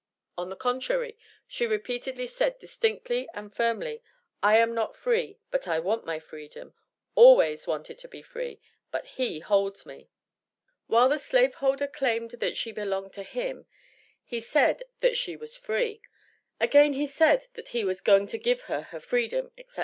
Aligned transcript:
On 0.35 0.49
the 0.49 0.55
contrary, 0.55 1.15
she 1.45 1.67
repeatedly 1.67 2.25
said, 2.25 2.57
distinctly 2.57 3.29
and 3.35 3.55
firmly, 3.55 4.01
"I 4.41 4.57
am 4.57 4.73
not 4.73 4.95
free, 4.95 5.37
but 5.51 5.67
I 5.67 5.77
want 5.79 6.07
my 6.07 6.17
freedom 6.17 6.73
ALWAYS 7.13 7.67
wanted 7.67 7.99
to 7.99 8.07
be 8.07 8.23
free!! 8.23 8.59
but 8.89 9.05
he 9.05 9.41
holds 9.41 9.85
me." 9.85 10.09
While 10.87 11.09
the 11.09 11.19
slaveholder 11.19 11.85
claimed 11.85 12.31
that 12.31 12.57
she 12.57 12.71
belonged 12.71 13.13
to 13.13 13.21
him, 13.21 13.67
he 14.25 14.39
said 14.39 14.81
that 15.01 15.17
she 15.19 15.35
was 15.35 15.55
free! 15.55 16.01
Again 16.59 16.93
he 16.93 17.05
said 17.05 17.45
that 17.53 17.67
he 17.67 17.83
was 17.83 18.01
going 18.01 18.25
to 18.29 18.39
give 18.39 18.61
her 18.61 18.81
her 18.89 18.99
freedom, 18.99 19.51
etc. 19.55 19.75